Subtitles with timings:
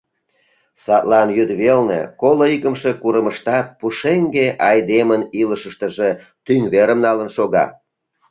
[0.83, 6.09] Садлан йӱдвелне коло икымше курымыштат пушеҥге айдемын илышыштыже
[6.45, 7.65] тӱҥ верым налын шога.